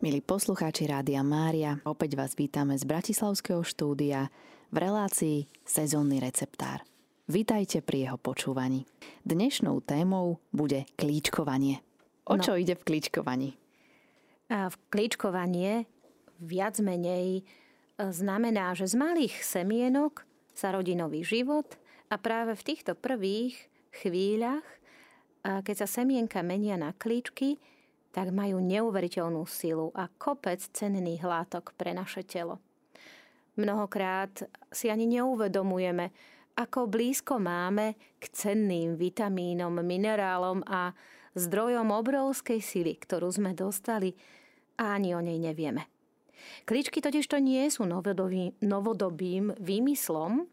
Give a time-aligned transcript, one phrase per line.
[0.00, 4.32] Milí poslucháči Rádia Mária, opäť vás vítame z Bratislavského štúdia
[4.72, 6.80] v relácii Sezónny receptár.
[7.28, 8.88] Vítajte pri jeho počúvaní.
[9.28, 11.84] Dnešnou témou bude klíčkovanie.
[12.24, 12.40] O no.
[12.40, 13.60] čo ide v klíčkovaní?
[14.48, 15.84] A v klíčkovanie
[16.40, 20.24] viac menej e, znamená, že z malých semienok
[20.56, 21.76] sa rodí nový život
[22.08, 23.68] a práve v týchto prvých
[24.00, 24.64] chvíľach,
[25.44, 27.60] keď sa semienka menia na klíčky,
[28.10, 32.58] tak majú neuveriteľnú silu a kopec cenných látok pre naše telo.
[33.54, 36.10] Mnohokrát si ani neuvedomujeme,
[36.58, 40.92] ako blízko máme k cenným vitamínom, minerálom a
[41.38, 44.12] zdrojom obrovskej sily, ktorú sme dostali
[44.80, 45.86] a ani o nej nevieme.
[46.64, 50.48] Kličky totiž to nie sú novodobým, výmyslom.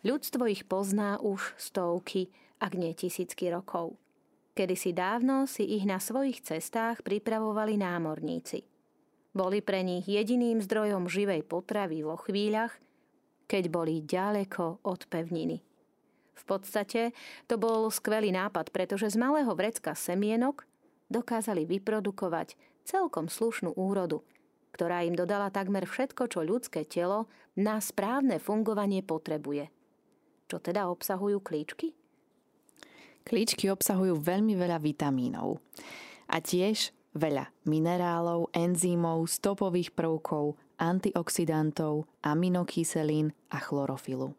[0.00, 4.00] Ľudstvo ich pozná už stovky, ak nie tisícky rokov.
[4.56, 8.64] Kedysi dávno si ich na svojich cestách pripravovali námorníci.
[9.36, 12.72] Boli pre nich jediným zdrojom živej potravy vo chvíľach,
[13.52, 15.60] keď boli ďaleko od pevniny.
[16.32, 17.12] V podstate
[17.44, 20.64] to bol skvelý nápad, pretože z malého vrecka semienok
[21.12, 22.56] dokázali vyprodukovať
[22.88, 24.24] celkom slušnú úrodu,
[24.72, 27.28] ktorá im dodala takmer všetko, čo ľudské telo
[27.60, 29.68] na správne fungovanie potrebuje.
[30.48, 31.92] Čo teda obsahujú klíčky?
[33.26, 35.58] Klíčky obsahujú veľmi veľa vitamínov
[36.30, 44.30] a tiež veľa minerálov, enzýmov, stopových prvkov, antioxidantov, aminokyselín a chlorofilu.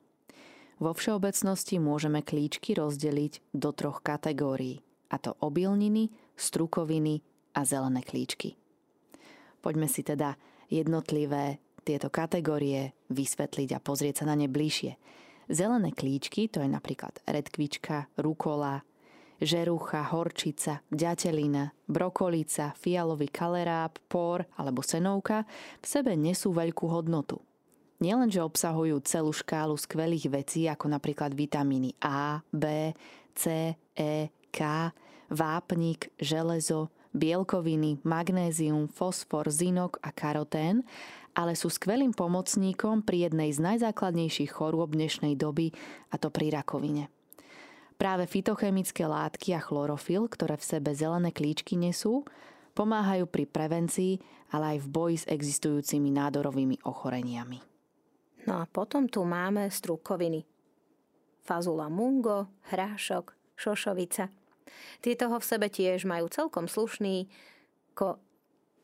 [0.78, 7.26] Vo všeobecnosti môžeme klíčky rozdeliť do troch kategórií, a to obilniny, strukoviny
[7.58, 8.54] a zelené klíčky.
[9.60, 10.38] Poďme si teda
[10.70, 14.96] jednotlivé tieto kategórie vysvetliť a pozrieť sa na ne bližšie.
[15.48, 18.84] Zelené klíčky, to je napríklad redkvička, rukola,
[19.40, 25.48] žerucha, horčica, ďatelina, brokolica, fialový kaleráb, por alebo senovka
[25.80, 27.40] v sebe nesú veľkú hodnotu.
[27.98, 32.94] Nielenže obsahujú celú škálu skvelých vecí, ako napríklad vitamíny A, B,
[33.34, 34.60] C, E, K,
[35.32, 40.86] vápnik, železo, bielkoviny, magnézium, fosfor, zinok a karotén,
[41.38, 45.74] ale sú skvelým pomocníkom pri jednej z najzákladnejších chorôb dnešnej doby,
[46.10, 47.14] a to pri rakovine.
[47.98, 52.26] Práve fitochemické látky a chlorofil, ktoré v sebe zelené klíčky nesú,
[52.78, 54.22] pomáhajú pri prevencii,
[54.54, 57.58] ale aj v boji s existujúcimi nádorovými ochoreniami.
[58.46, 60.46] No a potom tu máme strukoviny.
[61.42, 64.30] Fazula mungo, hrášok, šošovica.
[65.02, 67.28] Tieto v sebe tiež majú celkom slušný
[67.94, 68.22] ko-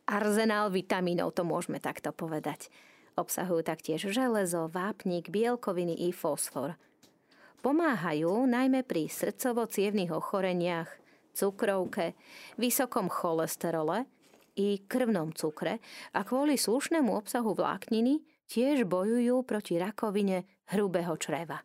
[0.07, 2.67] arzenál vitamínov, to môžeme takto povedať.
[3.13, 6.75] Obsahujú taktiež železo, vápnik, bielkoviny i fosfor.
[7.63, 10.89] Pomáhajú najmä pri srdcovo-cievných ochoreniach,
[11.31, 12.17] cukrovke,
[12.59, 14.03] vysokom cholesterole
[14.59, 15.79] i krvnom cukre
[16.11, 18.21] a kvôli slušnému obsahu vlákniny
[18.51, 20.45] tiež bojujú proti rakovine
[20.75, 21.63] hrubého čreva.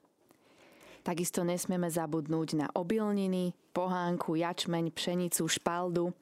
[1.08, 6.12] Takisto nesmieme zabudnúť na obilniny, pohánku, jačmeň, pšenicu, špaldu.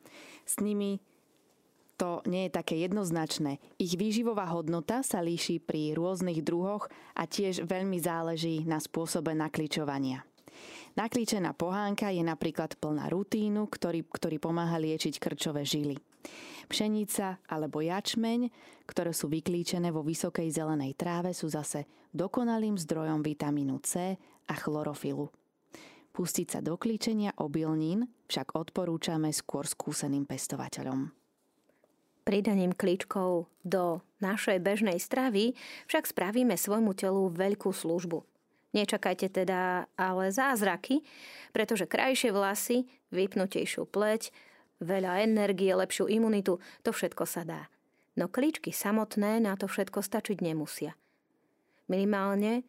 [0.46, 1.02] S nimi
[1.98, 3.58] to nie je také jednoznačné.
[3.82, 6.86] Ich výživová hodnota sa líši pri rôznych druhoch
[7.18, 10.22] a tiež veľmi záleží na spôsobe nakličovania.
[10.96, 16.00] Naklíčená pohánka je napríklad plná rutínu, ktorý, ktorý pomáha liečiť krčové žily.
[16.66, 18.50] Pšenica alebo jačmeň,
[18.88, 24.18] ktoré sú vyklíčené vo vysokej zelenej tráve, sú zase dokonalým zdrojom vitamínu C
[24.50, 25.30] a chlorofilu.
[26.16, 31.12] Pustiť sa do klíčenia obilnín však odporúčame skôr skúseným pestovateľom.
[32.26, 35.54] Pridaním klíčkov do našej bežnej stravy
[35.86, 38.24] však spravíme svojmu telu veľkú službu.
[38.74, 41.04] Nečakajte teda ale zázraky,
[41.54, 44.34] pretože krajšie vlasy, vypnutejšiu pleť,
[44.82, 47.62] veľa energie, lepšiu imunitu, to všetko sa dá.
[48.16, 50.96] No klíčky samotné na to všetko stačiť nemusia.
[51.86, 52.66] Minimálne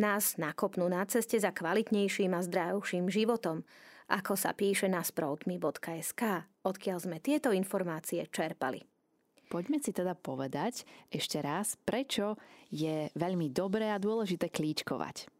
[0.00, 3.62] nás nakopnú na ceste za kvalitnejším a zdravším životom–
[4.08, 8.80] ako sa píše na sproutmi.sk, odkiaľ sme tieto informácie čerpali.
[9.48, 12.36] Poďme si teda povedať ešte raz, prečo
[12.68, 15.32] je veľmi dobré a dôležité klíčkovať.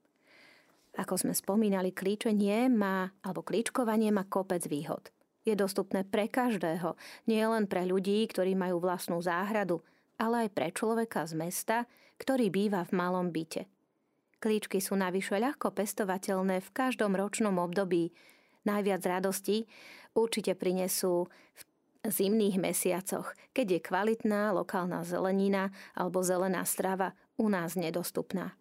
[0.96, 5.12] Ako sme spomínali, klíčenie má, alebo klíčkovanie má kopec výhod.
[5.44, 6.96] Je dostupné pre každého,
[7.28, 9.84] nie len pre ľudí, ktorí majú vlastnú záhradu,
[10.18, 11.76] ale aj pre človeka z mesta,
[12.18, 13.68] ktorý býva v malom byte.
[14.42, 18.10] Klíčky sú navyše ľahko pestovateľné v každom ročnom období,
[18.66, 19.68] najviac radosti
[20.18, 21.62] určite prinesú v
[22.06, 28.54] zimných mesiacoch, keď je kvalitná lokálna zelenina alebo zelená strava u nás nedostupná.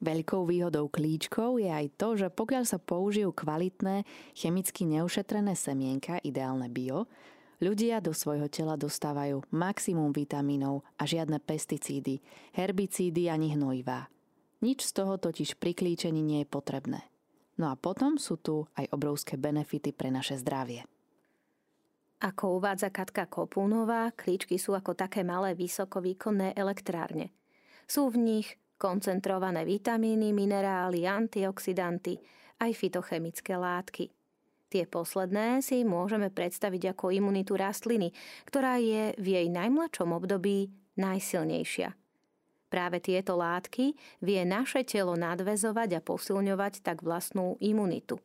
[0.00, 6.72] Veľkou výhodou klíčkov je aj to, že pokiaľ sa použijú kvalitné, chemicky neušetrené semienka, ideálne
[6.72, 7.04] bio,
[7.60, 12.24] Ľudia do svojho tela dostávajú maximum vitamínov a žiadne pesticídy,
[12.56, 14.08] herbicídy ani hnojivá.
[14.64, 17.04] Nič z toho totiž pri klíčení nie je potrebné.
[17.60, 20.88] No a potom sú tu aj obrovské benefity pre naše zdravie.
[22.20, 27.32] Ako uvádza Katka Kopúnová, klíčky sú ako také malé vysokovýkonné elektrárne.
[27.88, 32.20] Sú v nich koncentrované vitamíny, minerály, antioxidanty,
[32.60, 34.12] aj fitochemické látky–
[34.70, 38.14] Tie posledné si môžeme predstaviť ako imunitu rastliny,
[38.46, 41.90] ktorá je v jej najmladšom období najsilnejšia.
[42.70, 48.22] Práve tieto látky vie naše telo nadvezovať a posilňovať tak vlastnú imunitu.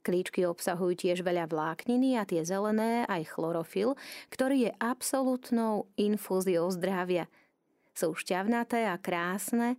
[0.00, 4.00] Klíčky obsahujú tiež veľa vlákniny a tie zelené aj chlorofil,
[4.32, 7.28] ktorý je absolútnou infúziou zdravia.
[7.92, 9.76] Sú šťavnaté a krásne,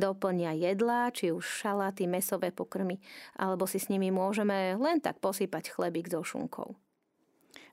[0.00, 2.96] doplnia jedlá, či už šaláty, mesové pokrmy,
[3.36, 6.72] alebo si s nimi môžeme len tak posypať chlebík so šunkou.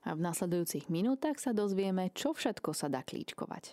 [0.04, 3.72] A v nasledujúcich minútach sa dozvieme, čo všetko sa dá klíčkovať.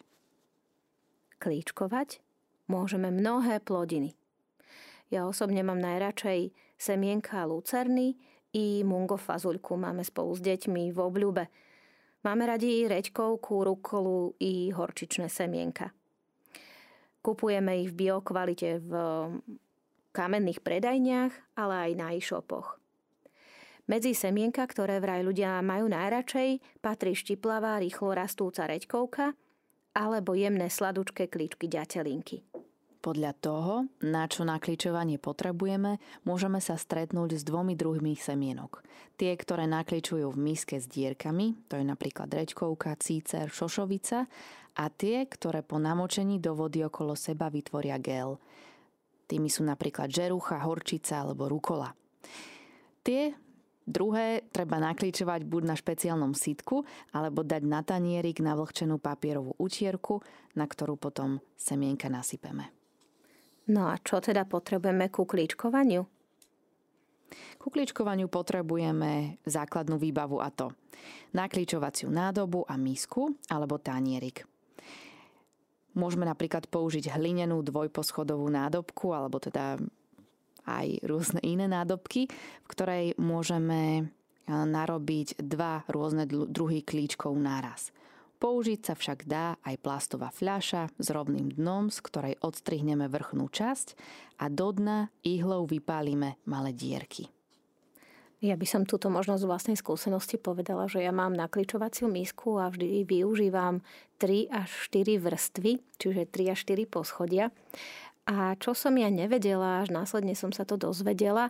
[1.43, 2.23] Klíčkovať
[2.71, 4.15] môžeme mnohé plodiny.
[5.11, 8.19] Ja osobne mám najradšej semienka lucerny
[8.51, 11.43] i mungofazuľku máme spolu s deťmi v obľúbe.
[12.27, 15.95] Máme radi reďkovku, rukolu i horčičné semienka.
[17.23, 18.91] Kupujeme ich v biokvalite v
[20.11, 22.79] kamenných predajniach, ale aj na e-shopoch.
[23.83, 29.35] Medzi semienka, ktoré vraj ľudia majú najradšej, patrí štiplavá, rýchlo rastúca reďkovka
[29.91, 32.52] alebo jemné sladučké klíčky ďatelinky.
[33.03, 38.79] Podľa toho, na čo nakličovanie potrebujeme, môžeme sa stretnúť s dvomi druhmi semienok.
[39.19, 44.23] Tie, ktoré nakličujú v miske s dierkami, to je napríklad rečkovka, cícer, šošovica,
[44.79, 48.39] a tie, ktoré po namočení do vody okolo seba vytvoria gel.
[49.27, 51.91] Tými sú napríklad žerucha, horčica alebo rukola.
[53.03, 53.35] Tie
[53.83, 60.23] Druhé treba nakličovať buď na špeciálnom sitku, alebo dať na tanierik na vlhčenú papierovú utierku,
[60.55, 62.82] na ktorú potom semienka nasypeme.
[63.71, 66.03] No a čo teda potrebujeme ku klíčkovaniu?
[67.57, 70.75] Ku klíčkovaniu potrebujeme základnú výbavu a to
[71.31, 74.43] naklíčovaciu nádobu a misku alebo tanierik.
[75.93, 79.77] Môžeme napríklad použiť hlinenú dvojposchodovú nádobku alebo teda
[80.63, 84.11] aj rôzne iné nádobky, v ktorej môžeme
[84.47, 87.95] narobiť dva rôzne druhy klíčkov naraz.
[88.43, 93.95] Použiť sa však dá aj plastová fľaša s rovným dnom, z ktorej odstrihneme vrchnú časť
[94.43, 97.31] a do dna ihlou vypálime malé dierky.
[98.43, 102.67] Ja by som túto možnosť z vlastnej skúsenosti povedala, že ja mám nakličovaciu misku a
[102.67, 103.79] vždy využívam
[104.19, 107.47] 3 až 4 vrstvy, čiže 3 až 4 poschodia.
[108.27, 111.47] A čo som ja nevedela, až následne som sa to dozvedela,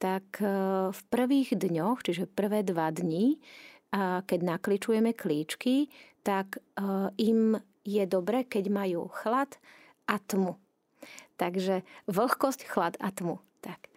[0.00, 0.48] tak e,
[0.88, 3.36] v prvých dňoch, čiže prvé dva dní,
[4.00, 9.58] keď nakličujeme klíčky, tak eh, im je dobre, keď majú chlad
[10.06, 10.58] a tmu.
[11.38, 13.42] Takže vlhkosť, chlad a tmu.
[13.62, 13.90] Tak.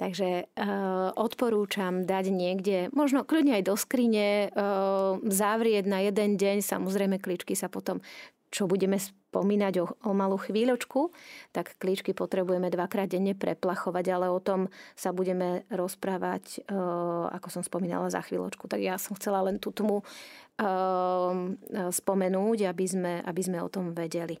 [0.00, 0.44] Takže e,
[1.14, 4.58] odporúčam dať niekde, možno kľudne aj do skrine, e,
[5.20, 6.64] zavrieť na jeden deň.
[6.64, 8.00] Samozrejme, kličky sa potom,
[8.52, 11.08] čo budeme spomínať o, o malú chvíľočku,
[11.56, 16.76] tak klíčky potrebujeme dvakrát denne preplachovať, ale o tom sa budeme rozprávať, e,
[17.32, 18.68] ako som spomínala, za chvíľočku.
[18.68, 20.06] Tak ja som chcela len tú tmu e,
[21.88, 24.36] spomenúť, aby sme, aby sme o tom vedeli.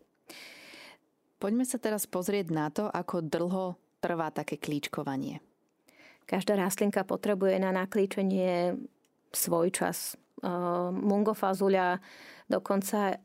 [1.40, 5.42] Poďme sa teraz pozrieť na to, ako dlho trvá také klíčkovanie?
[6.28, 8.78] Každá rastlinka potrebuje na naklíčenie
[9.34, 10.14] svoj čas.
[10.92, 11.98] Mungofazuľa,
[12.52, 13.16] dokonca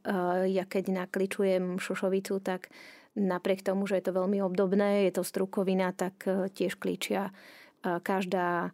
[0.48, 2.72] ja keď naklíčujem šošovicu, tak
[3.18, 7.34] napriek tomu, že je to veľmi obdobné, je to strukovina, tak e, tiež klíčia.
[7.82, 8.70] Každá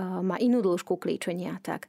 [0.00, 1.56] má inú dĺžku klíčenia.
[1.64, 1.88] Tak.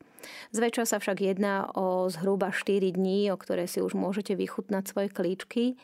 [0.56, 5.10] Zväčša sa však jedná o zhruba 4 dní, o ktoré si už môžete vychutnať svoje
[5.12, 5.76] klíčky.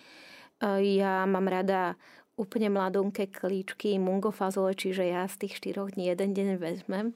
[0.64, 2.00] Ja mám rada
[2.40, 7.14] úplne mladunké klíčky mungofazole, čiže ja z tých štyroch dní jeden deň vezmem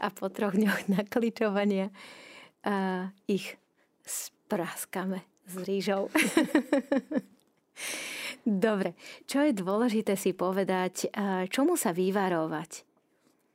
[0.00, 1.92] a po troch dňoch naklíčovania
[2.64, 3.60] a ich
[4.54, 6.06] spráskame s rýžou.
[8.46, 8.94] Dobre,
[9.26, 11.10] čo je dôležité si povedať,
[11.50, 12.86] čomu sa vyvarovať?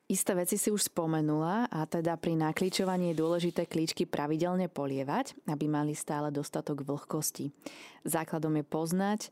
[0.10, 5.70] Isté veci si už spomenula a teda pri naklíčovaní je dôležité klíčky pravidelne polievať, aby
[5.70, 7.54] mali stále dostatok vlhkosti.
[8.04, 9.30] Základom je poznať,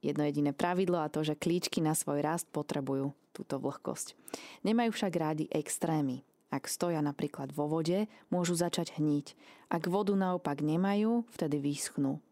[0.00, 4.14] jedno jediné pravidlo a to, že klíčky na svoj rast potrebujú túto vlhkosť.
[4.62, 6.22] Nemajú však rádi extrémy.
[6.48, 9.36] Ak stoja napríklad vo vode, môžu začať hniť.
[9.68, 12.24] Ak vodu naopak nemajú, vtedy vyschnú.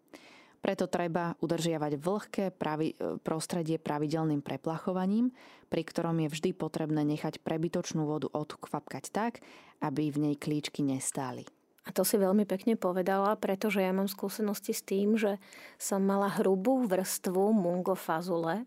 [0.65, 5.31] Preto treba udržiavať vlhké pravi, prostredie pravidelným preplachovaním,
[5.71, 9.45] pri ktorom je vždy potrebné nechať prebytočnú vodu odkvapkať tak,
[9.85, 11.47] aby v nej klíčky nestáli.
[11.87, 15.39] A to si veľmi pekne povedala, pretože ja mám skúsenosti s tým, že
[15.79, 18.67] som mala hrubú vrstvu mungofazule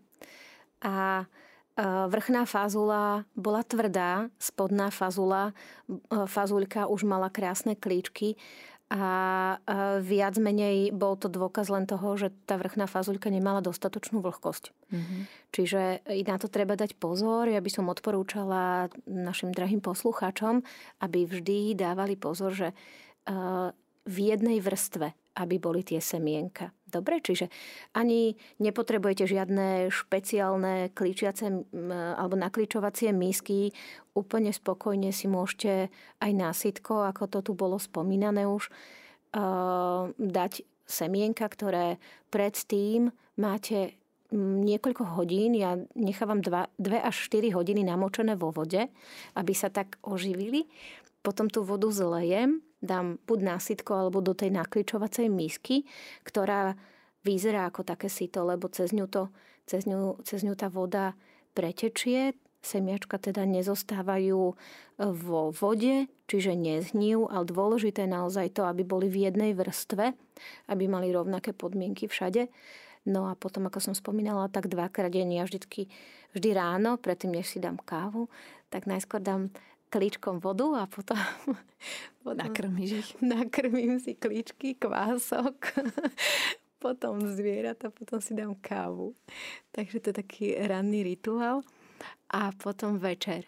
[0.80, 1.28] a
[1.82, 5.56] vrchná fazula bola tvrdá, spodná fazula,
[6.28, 8.36] fazulka už mala krásne klíčky
[8.90, 9.56] a
[10.02, 14.74] viac menej bol to dôkaz len toho, že tá vrchná fazuľka nemala dostatočnú vlhkosť.
[14.90, 15.20] Mm-hmm.
[15.54, 15.82] Čiže
[16.26, 17.46] na to treba dať pozor.
[17.46, 20.66] Ja by som odporúčala našim drahým poslucháčom,
[21.06, 22.68] aby vždy dávali pozor, že
[24.04, 26.74] v jednej vrstve, aby boli tie semienka.
[26.90, 27.46] Dobre, čiže
[27.94, 31.70] ani nepotrebujete žiadne špeciálne klíčiace
[32.18, 33.70] alebo naklíčovacie misky.
[34.18, 38.68] Úplne spokojne si môžete aj násytko, ako to tu bolo spomínané už,
[40.18, 40.52] dať
[40.90, 42.02] semienka, ktoré
[42.34, 43.94] predtým máte
[44.34, 48.90] niekoľko hodín, ja nechávam 2 až 4 hodiny namočené vo vode,
[49.34, 50.66] aby sa tak oživili.
[51.20, 55.84] Potom tú vodu zlejem dám buď na alebo do tej nakličovacej misky,
[56.24, 56.74] ktorá
[57.20, 59.28] vyzerá ako také sito, lebo cez ňu, to,
[59.68, 61.12] cez ňu, cez ňu tá voda
[61.52, 64.56] pretečie, semiačka teda nezostávajú
[65.00, 70.12] vo vode, čiže neznijú, ale dôležité je naozaj to, aby boli v jednej vrstve,
[70.68, 72.52] aby mali rovnaké podmienky všade.
[73.08, 75.88] No a potom, ako som spomínala, tak dvakrát denne, ja vždycky,
[76.36, 78.28] vždy ráno, predtým, než si dám kávu,
[78.68, 79.48] tak najskôr dám
[79.90, 81.18] klíčkom vodu a potom,
[82.22, 83.10] potom nakrmíš ich.
[83.18, 85.58] Nakrmím si klíčky, kvások,
[86.84, 89.12] potom zvieratá, potom si dám kávu.
[89.74, 91.66] Takže to je taký ranný rituál.
[92.30, 93.44] A potom večer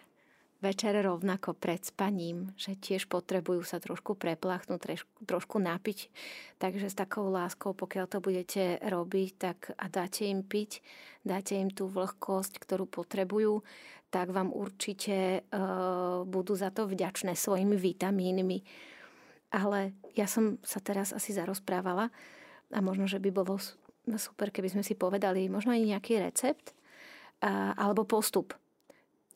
[0.63, 6.07] večer rovnako pred spaním, že tiež potrebujú sa trošku prepláchnuť, trošku, trošku napiť.
[6.55, 10.79] Takže s takou láskou, pokiaľ to budete robiť, tak a dáte im piť,
[11.27, 13.59] dáte im tú vlhkosť, ktorú potrebujú,
[14.13, 18.61] tak vám určite uh, budú za to vďačné svojimi vitamínmi.
[19.49, 22.13] Ale ja som sa teraz asi zarozprávala
[22.69, 23.57] a možno, že by bolo
[24.17, 26.77] super, keby sme si povedali možno aj nejaký recept
[27.41, 28.53] uh, alebo postup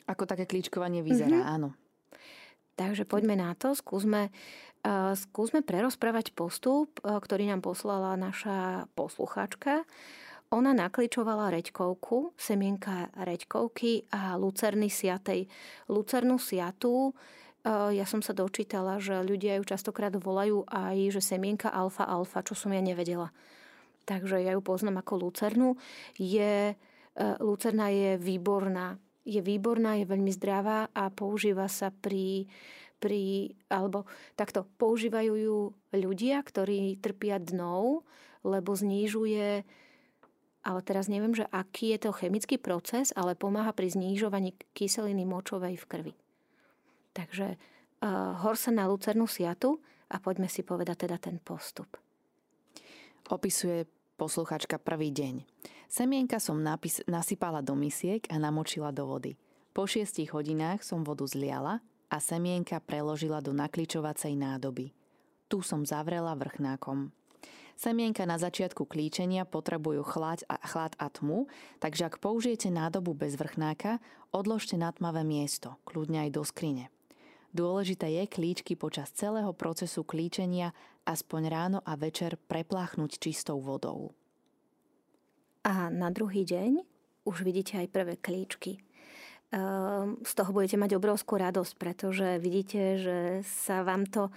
[0.08, 1.56] ako také klíčkovanie vyzerá, mm-hmm.
[1.58, 1.70] áno.
[2.78, 4.30] Takže poďme na to, skúsme,
[4.86, 9.84] uh, skúsme prerozprávať postup, ktorý nám poslala naša poslucháčka.
[10.56, 15.44] Ona nakličovala reďkovku, semienka reďkovky a lucerny siatej.
[15.92, 21.68] Lucernu siatú uh, ja som sa dočítala, že ľudia ju častokrát volajú aj, že semienka
[21.68, 23.36] alfa-alfa, čo som ja nevedela.
[24.08, 25.76] Takže ja ju poznám ako lucernu.
[26.16, 26.80] Je,
[27.44, 28.96] lucerna je výborná
[29.28, 32.48] je výborná, je veľmi zdravá a používa sa pri,
[32.96, 34.08] pri alebo
[34.40, 35.58] takto, používajú ju
[35.92, 38.08] ľudia, ktorí trpia dnou,
[38.48, 39.68] lebo znižuje
[40.68, 45.80] ale teraz neviem, že aký je to chemický proces, ale pomáha pri znižovaní kyseliny močovej
[45.80, 46.14] v krvi.
[47.16, 49.80] Takže uh, hor sa na lucernú siatu
[50.12, 51.96] a poďme si povedať teda ten postup.
[53.32, 53.88] Opisuje
[54.20, 55.48] posluchačka prvý deň.
[55.88, 59.40] Semienka som napis- nasypala do misiek a namočila do vody.
[59.72, 61.80] Po šiestich hodinách som vodu zliala
[62.12, 64.92] a semienka preložila do nakličovacej nádoby.
[65.48, 67.16] Tu som zavrela vrchnákom.
[67.78, 71.46] Semienka na začiatku klíčenia potrebujú chlad a, chlad a tmu,
[71.78, 74.02] takže ak použijete nádobu bez vrchnáka,
[74.34, 76.90] odložte na tmavé miesto, kľudne aj do skrine.
[77.54, 80.74] Dôležité je klíčky počas celého procesu klíčenia
[81.06, 84.18] aspoň ráno a večer prepláchnuť čistou vodou.
[85.62, 86.82] A na druhý deň
[87.30, 88.82] už vidíte aj prvé klíčky.
[89.54, 94.34] Ehm, z toho budete mať obrovskú radosť, pretože vidíte, že sa vám to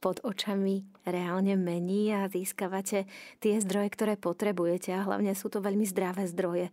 [0.00, 3.04] pod očami reálne mení a získavate
[3.38, 6.72] tie zdroje, ktoré potrebujete a hlavne sú to veľmi zdravé zdroje e,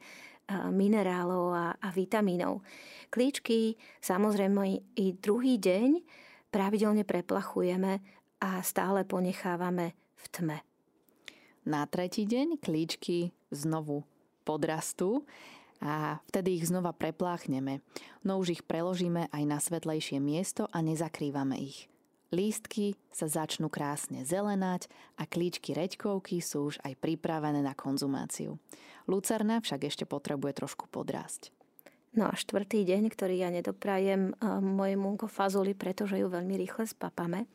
[0.71, 2.63] minerálov a, a vitamínov.
[3.11, 6.01] Klíčky samozrejme i druhý deň
[6.49, 7.99] pravidelne preplachujeme
[8.39, 10.57] a stále ponechávame v tme.
[11.67, 14.07] Na tretí deň klíčky znovu
[14.47, 15.27] podrastú
[15.83, 17.83] a vtedy ich znova prepláchneme,
[18.23, 21.91] no už ich preložíme aj na svetlejšie miesto a nezakrývame ich.
[22.27, 28.59] Lístky sa začnú krásne zelenať a klíčky reďkovky sú už aj pripravené na konzumáciu.
[29.07, 31.55] Lucerna však ešte potrebuje trošku podrásť.
[32.19, 37.47] No a štvrtý deň, ktorý ja nedoprajem eh, mojemu fazuli, pretože ju veľmi rýchle spapame,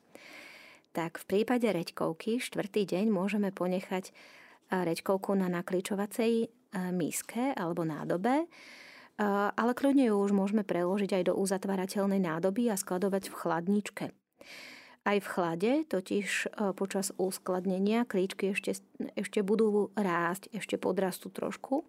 [0.96, 4.12] tak v prípade reďkovky štvrtý deň môžeme ponechať
[4.72, 6.48] reďkovku na nakličovacej
[6.96, 8.48] míske alebo nádobe,
[9.52, 14.04] ale kľudne ju už môžeme preložiť aj do uzatvárateľnej nádoby a skladovať v chladničke.
[15.02, 16.46] Aj v chlade, totiž e,
[16.78, 18.78] počas uskladnenia klíčky ešte,
[19.18, 21.82] ešte budú rásť, ešte podrastú trošku.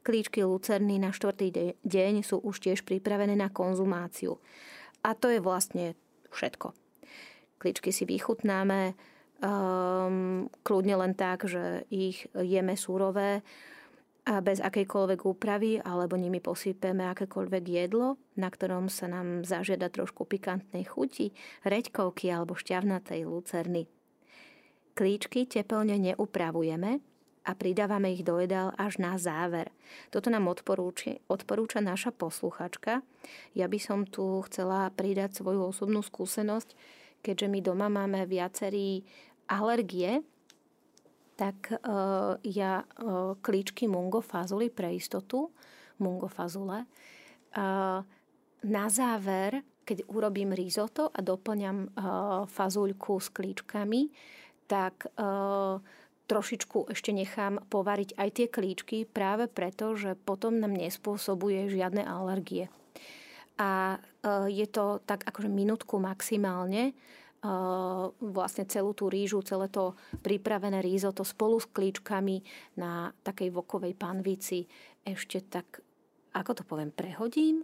[0.00, 4.40] Klíčky lucerny na štvrtý deň sú už tiež pripravené na konzumáciu.
[5.04, 5.98] A to je vlastne
[6.32, 6.72] všetko.
[7.60, 8.94] Klíčky si vychutnáme,
[9.42, 13.44] um, kľudne len tak, že ich jeme surové,
[14.26, 20.26] a bez akejkoľvek úpravy alebo nimi posypeme akékoľvek jedlo, na ktorom sa nám zažiada trošku
[20.26, 21.30] pikantnej chuti,
[21.62, 23.86] reďkovky alebo šťavnatej lucerny.
[24.98, 26.98] Klíčky tepelne neupravujeme
[27.46, 29.70] a pridávame ich do jedál až na záver.
[30.10, 33.06] Toto nám odporúči, odporúča naša posluchačka.
[33.54, 36.74] Ja by som tu chcela pridať svoju osobnú skúsenosť,
[37.22, 39.06] keďže my doma máme viacerí
[39.46, 40.26] alergie
[41.36, 45.52] tak uh, ja uh, klíčky mungo fazuli pre istotu,
[46.00, 46.88] mungo fazule.
[48.66, 54.12] Na záver, keď urobím risotto a doplňam uh, fazuľku s klíčkami,
[54.66, 55.06] tak
[56.26, 62.66] trošičku ešte nechám povariť aj tie klíčky práve preto, že potom nám nespôsobuje žiadne alergie.
[63.62, 64.02] A
[64.50, 66.98] je to tak akože minútku maximálne,
[68.20, 70.82] vlastne celú tú rýžu, celé to pripravené
[71.14, 72.42] to spolu s klíčkami
[72.80, 74.66] na takej vokovej panvici
[75.06, 75.80] ešte tak,
[76.34, 77.62] ako to poviem, prehodím.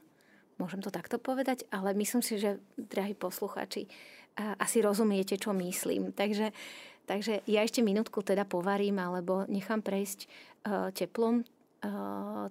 [0.61, 3.91] Môžem to takto povedať, ale myslím si, že, drahí posluchači,
[4.37, 6.15] asi rozumiete, čo myslím.
[6.15, 6.55] Takže,
[7.05, 10.31] takže ja ešte minútku teda povarím alebo nechám prejsť
[10.95, 11.43] teplom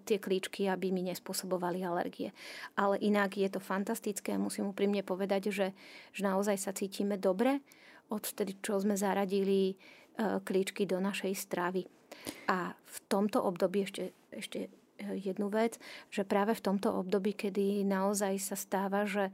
[0.03, 2.35] tie klíčky, aby mi nespôsobovali alergie.
[2.75, 5.67] Ale inak je to fantastické a musím úprimne povedať, že,
[6.11, 7.63] že naozaj sa cítime dobre
[8.11, 11.87] od vtedy, čo sme zaradili eh, klíčky do našej stravy.
[12.51, 15.79] A v tomto období ešte, ešte eh, jednu vec,
[16.11, 19.31] že práve v tomto období, kedy naozaj sa stáva, že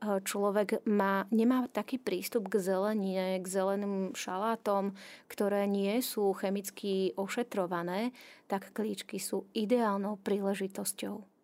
[0.00, 4.94] človek má, nemá taký prístup k zelenine, k zeleným šalátom,
[5.26, 8.14] ktoré nie sú chemicky ošetrované,
[8.46, 11.38] tak klíčky sú ideálnou príležitosťou.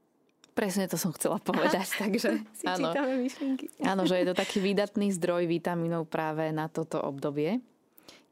[0.55, 1.99] Presne to som chcela povedať.
[1.99, 3.75] takže, si áno, myšlienky.
[3.83, 7.59] áno, že je to taký výdatný zdroj vitamínov práve na toto obdobie,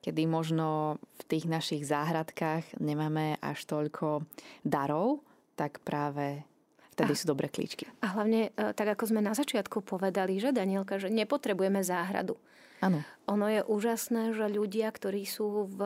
[0.06, 4.22] kedy možno v tých našich záhradkách nemáme až toľko
[4.62, 5.26] darov,
[5.58, 6.46] tak práve
[6.92, 7.88] Vtedy a, sú dobré klíčky.
[8.04, 12.36] A hlavne, e, tak ako sme na začiatku povedali, že Danielka, že nepotrebujeme záhradu.
[12.82, 13.00] Áno.
[13.30, 15.80] Ono je úžasné, že ľudia, ktorí sú v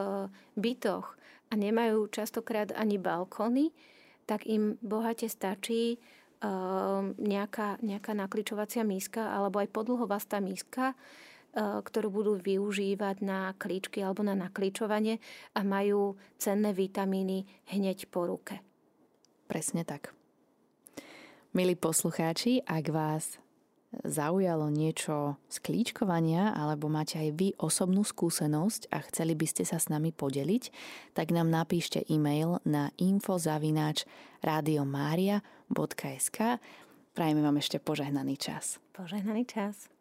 [0.57, 1.15] bytoch
[1.51, 3.71] a nemajú častokrát ani balkóny,
[4.25, 6.01] tak im bohate stačí
[6.41, 14.01] uh, nejaká, nejaká nakličovacia míska alebo aj podlhovastá míska, uh, ktorú budú využívať na klíčky
[14.01, 15.21] alebo na nakličovanie
[15.53, 17.45] a majú cenné vitamíny
[17.77, 18.65] hneď po ruke.
[19.47, 20.16] Presne tak.
[21.57, 23.41] Milí poslucháči, ak vás
[24.05, 29.81] zaujalo niečo z klíčkovania alebo máte aj vy osobnú skúsenosť a chceli by ste sa
[29.81, 30.69] s nami podeliť,
[31.17, 34.05] tak nám napíšte e-mail na infozavináč
[34.45, 36.39] radiomaria.sk
[37.17, 38.77] Prajeme vám ešte požehnaný čas.
[38.93, 39.96] Požehnaný čas.